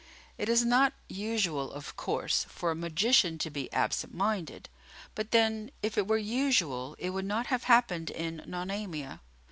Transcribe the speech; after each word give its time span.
It 0.35 0.49
is 0.49 0.65
not 0.65 0.93
usual, 1.09 1.71
of 1.71 1.95
course, 1.95 2.43
for 2.45 2.71
a 2.71 2.75
magician 2.75 3.37
to 3.37 3.51
be 3.51 3.71
absent 3.71 4.11
minded; 4.15 4.67
but 5.13 5.29
then, 5.29 5.69
if 5.83 5.95
it 5.95 6.07
were 6.07 6.17
usual 6.17 6.95
it 6.97 7.11
would 7.11 7.23
not 7.25 7.45
have 7.53 7.65
happened 7.65 8.09
in 8.09 8.41
Nonamia. 8.47 9.21